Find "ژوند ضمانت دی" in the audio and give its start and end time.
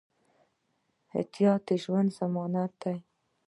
1.83-2.97